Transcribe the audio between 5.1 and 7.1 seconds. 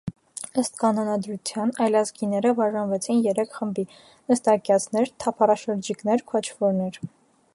«թափառաշրջիկներ», «քոչվորներ»։